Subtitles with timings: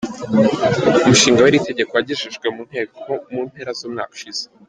[1.03, 4.43] Umushinga w’iri tegeko wagejejwe mu Nteko mu mpera z’umwaka ushize.